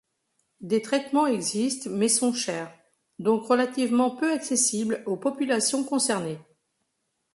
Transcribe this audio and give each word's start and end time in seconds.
Des 0.61 0.81
traitements 0.81 1.27
existent 1.27 1.87
mais 1.91 2.09
sont 2.09 2.33
chers, 2.33 2.73
donc 3.19 3.43
relativement 3.45 4.09
peu 4.09 4.33
accessibles 4.33 5.03
aux 5.05 5.15
populations 5.15 5.83
concernées. 5.83 6.39